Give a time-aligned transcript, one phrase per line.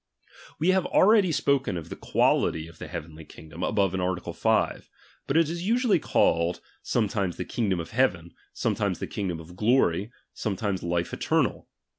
[0.57, 4.19] We have already spoken of the quality of the heftrenhj kingdom, above in art.
[4.35, 4.89] 5;
[5.27, 10.11] but it is usually called, sometimes the kingdoiu of' heaven, sometimes the kingdom of glory,
[10.33, 11.67] sometimes the life eternal.